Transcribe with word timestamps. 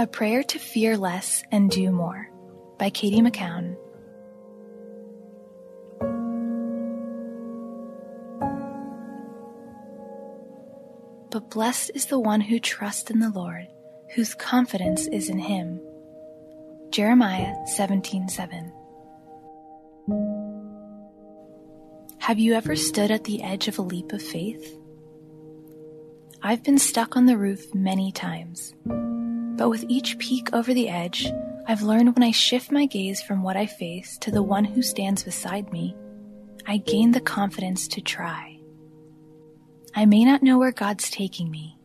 A 0.00 0.06
Prayer 0.06 0.42
to 0.42 0.58
Fear 0.58 0.96
Less 0.96 1.42
and 1.52 1.70
Do 1.70 1.90
More 1.90 2.26
by 2.78 2.88
Katy 2.88 3.20
McCown. 3.20 3.76
But 11.30 11.50
blessed 11.50 11.90
is 11.94 12.06
the 12.06 12.18
one 12.18 12.40
who 12.40 12.58
trusts 12.58 13.10
in 13.10 13.18
the 13.18 13.28
Lord, 13.28 13.66
whose 14.14 14.32
confidence 14.32 15.06
is 15.08 15.28
in 15.28 15.38
him. 15.38 15.78
Jeremiah 16.88 17.54
17:7. 17.76 18.72
Have 22.20 22.38
you 22.38 22.54
ever 22.54 22.74
stood 22.74 23.10
at 23.10 23.24
the 23.24 23.42
edge 23.42 23.68
of 23.68 23.78
a 23.78 23.82
leap 23.82 24.14
of 24.14 24.22
faith? 24.22 24.78
I've 26.42 26.62
been 26.62 26.78
stuck 26.78 27.18
on 27.18 27.26
the 27.26 27.36
roof 27.36 27.74
many 27.74 28.12
times. 28.12 28.72
But 29.60 29.68
with 29.68 29.84
each 29.90 30.16
peek 30.16 30.54
over 30.54 30.72
the 30.72 30.88
edge, 30.88 31.30
I've 31.66 31.82
learned 31.82 32.16
when 32.16 32.22
I 32.22 32.30
shift 32.30 32.72
my 32.72 32.86
gaze 32.86 33.20
from 33.20 33.42
what 33.42 33.58
I 33.58 33.66
face 33.66 34.16
to 34.22 34.30
the 34.30 34.42
one 34.42 34.64
who 34.64 34.80
stands 34.80 35.22
beside 35.22 35.70
me, 35.70 35.94
I 36.66 36.78
gain 36.78 37.10
the 37.10 37.20
confidence 37.20 37.86
to 37.88 38.00
try. 38.00 38.58
I 39.94 40.06
may 40.06 40.24
not 40.24 40.42
know 40.42 40.58
where 40.58 40.72
God's 40.72 41.10
taking 41.10 41.50
me. 41.50 41.78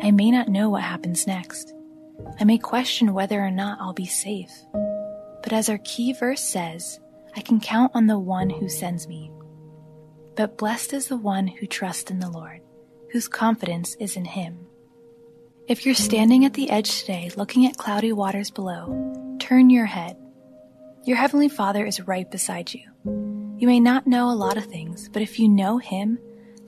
I 0.00 0.12
may 0.12 0.30
not 0.30 0.46
know 0.46 0.70
what 0.70 0.84
happens 0.84 1.26
next. 1.26 1.74
I 2.38 2.44
may 2.44 2.56
question 2.56 3.12
whether 3.12 3.44
or 3.44 3.50
not 3.50 3.80
I'll 3.80 3.92
be 3.92 4.06
safe. 4.06 4.52
But 5.42 5.52
as 5.52 5.68
our 5.68 5.78
key 5.78 6.12
verse 6.12 6.40
says, 6.40 7.00
I 7.34 7.40
can 7.40 7.58
count 7.58 7.90
on 7.96 8.06
the 8.06 8.20
one 8.20 8.48
who 8.48 8.68
sends 8.68 9.08
me. 9.08 9.32
But 10.36 10.56
blessed 10.56 10.92
is 10.92 11.08
the 11.08 11.16
one 11.16 11.48
who 11.48 11.66
trusts 11.66 12.12
in 12.12 12.20
the 12.20 12.30
Lord, 12.30 12.60
whose 13.10 13.26
confidence 13.26 13.96
is 13.96 14.16
in 14.16 14.24
him. 14.24 14.68
If 15.68 15.84
you're 15.84 15.94
standing 15.94 16.46
at 16.46 16.54
the 16.54 16.70
edge 16.70 17.00
today 17.00 17.30
looking 17.36 17.66
at 17.66 17.76
cloudy 17.76 18.10
waters 18.10 18.50
below, 18.50 19.36
turn 19.38 19.68
your 19.68 19.84
head. 19.84 20.16
Your 21.04 21.18
Heavenly 21.18 21.50
Father 21.50 21.84
is 21.84 22.00
right 22.00 22.28
beside 22.30 22.72
you. 22.72 22.80
You 23.58 23.66
may 23.66 23.78
not 23.78 24.06
know 24.06 24.30
a 24.30 24.32
lot 24.32 24.56
of 24.56 24.64
things, 24.64 25.10
but 25.10 25.20
if 25.20 25.38
you 25.38 25.46
know 25.46 25.76
Him, 25.76 26.18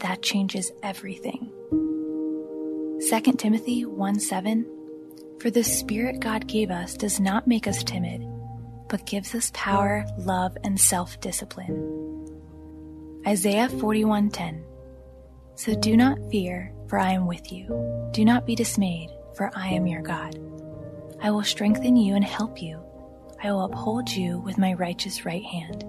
that 0.00 0.20
changes 0.20 0.70
everything. 0.82 1.50
2 3.08 3.32
Timothy 3.38 3.86
1 3.86 4.20
7 4.20 4.66
For 5.40 5.50
the 5.50 5.64
Spirit 5.64 6.20
God 6.20 6.46
gave 6.46 6.70
us 6.70 6.92
does 6.92 7.18
not 7.18 7.46
make 7.46 7.66
us 7.66 7.82
timid, 7.82 8.22
but 8.90 9.06
gives 9.06 9.34
us 9.34 9.50
power, 9.54 10.04
love, 10.18 10.58
and 10.62 10.78
self 10.78 11.18
discipline. 11.22 11.72
Isaiah 13.26 13.70
41:10 13.70 14.62
So 15.54 15.74
do 15.74 15.96
not 15.96 16.18
fear, 16.30 16.74
for 16.90 16.98
I 16.98 17.12
am 17.12 17.28
with 17.28 17.52
you. 17.52 18.10
Do 18.10 18.24
not 18.24 18.44
be 18.44 18.56
dismayed, 18.56 19.10
for 19.34 19.52
I 19.54 19.68
am 19.68 19.86
your 19.86 20.02
God. 20.02 20.36
I 21.22 21.30
will 21.30 21.44
strengthen 21.44 21.94
you 21.94 22.16
and 22.16 22.24
help 22.24 22.60
you. 22.60 22.82
I 23.40 23.52
will 23.52 23.62
uphold 23.62 24.10
you 24.10 24.40
with 24.40 24.58
my 24.58 24.74
righteous 24.74 25.24
right 25.24 25.44
hand. 25.44 25.84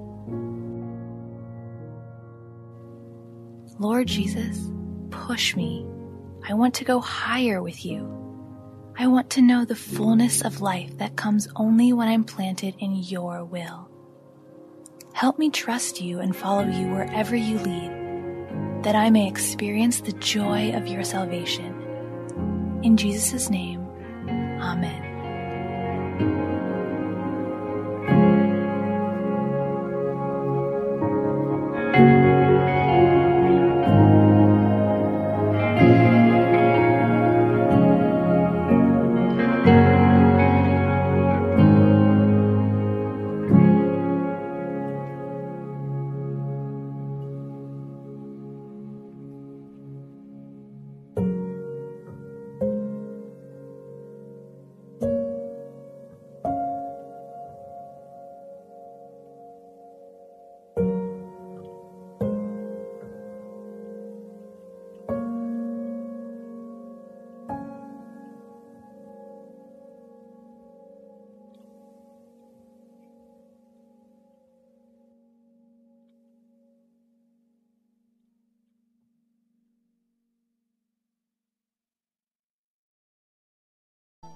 Lord 3.80 4.08
Jesus, 4.08 4.70
push 5.10 5.56
me. 5.56 5.88
I 6.48 6.54
want 6.54 6.76
to 6.76 6.86
go 6.86 7.00
higher 7.00 7.64
with 7.64 7.84
you. 7.84 8.20
I 8.96 9.08
want 9.08 9.32
to 9.32 9.42
know 9.42 9.66
the 9.66 9.76
fullness 9.76 10.44
of 10.44 10.62
life 10.62 11.00
that 11.00 11.16
comes 11.16 11.48
only 11.56 11.94
when 11.94 12.10
I'm 12.10 12.24
planted 12.24 12.76
in 12.78 12.94
your 12.94 13.44
will. 13.44 13.90
Help 15.14 15.40
me 15.40 15.50
trust 15.50 16.00
you 16.00 16.20
and 16.20 16.36
follow 16.36 16.68
you 16.68 16.90
wherever 16.90 17.36
you 17.36 17.58
lead 17.58 18.01
that 18.84 18.96
I 18.96 19.10
may 19.10 19.28
experience 19.28 20.02
the 20.02 20.14
joy 20.14 20.72
of 20.74 20.88
your 20.88 21.04
salvation. 21.04 21.76
In 22.84 22.98
Jesus' 22.98 23.50
name, 23.50 23.88
Amen. 24.60 25.11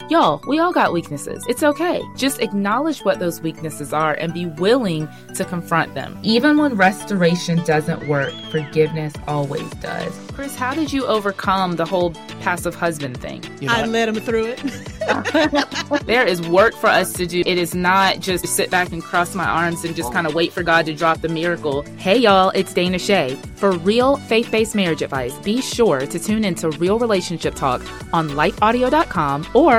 Y'all, 0.09 0.39
we 0.47 0.59
all 0.59 0.72
got 0.72 0.94
weaknesses. 0.94 1.44
It's 1.50 1.63
okay. 1.63 2.03
Just 2.16 2.39
acknowledge 2.39 3.00
what 3.00 3.17
those 3.17 3.41
weaknesses 3.41 3.91
are 3.91 4.13
and 4.13 4.33
be 4.33 4.45
willing 4.45 5.07
to 5.33 5.44
confront 5.44 5.95
them. 5.95 6.19
Even 6.22 6.57
when 6.57 6.75
restoration 6.75 7.63
doesn't 7.63 8.07
work, 8.07 8.31
forgiveness 8.51 9.13
always 9.28 9.67
does. 9.75 10.13
Chris, 10.34 10.55
how 10.55 10.75
did 10.75 10.94
you 10.94 11.05
overcome 11.07 11.78
the 11.78 11.85
whole 11.85 12.11
passive 12.41 12.75
husband 12.75 13.17
thing? 13.17 13.44
You 13.59 13.67
know, 13.67 13.73
I 13.73 13.85
led 13.85 14.09
him 14.09 14.16
through 14.16 14.45
it. 14.45 14.59
there 16.05 16.25
is 16.25 16.41
work 16.50 16.75
for 16.75 16.88
us 16.88 17.13
to 17.13 17.25
do. 17.25 17.41
It 17.45 17.57
is 17.57 17.73
not 17.75 18.19
just 18.19 18.47
sit 18.47 18.69
back 18.69 18.91
and 18.91 19.03
cross 19.03 19.35
my 19.35 19.45
arms 19.45 19.84
and 19.84 19.95
just 19.95 20.11
kind 20.11 20.28
of 20.28 20.34
wait 20.34 20.51
for 20.51 20.63
God 20.63 20.85
to 20.88 20.94
drop 20.94 21.22
the 21.22 21.29
miracle. 21.29 21.84
Hey, 21.97 22.17
y'all, 22.17 22.50
it's 22.50 22.73
Dana 22.73 23.00
Shay. 23.00 23.35
For 23.55 23.72
real 23.72 24.17
faith 24.17 24.51
based 24.51 24.75
marriage 24.75 25.01
advice, 25.01 25.38
be 25.39 25.61
sure 25.61 26.01
to 26.01 26.19
tune 26.19 26.44
into 26.44 26.69
Real 26.72 27.00
Relationship 27.00 27.55
Talk 27.55 27.81
on 28.13 28.29
lifeaudio.com 28.29 29.47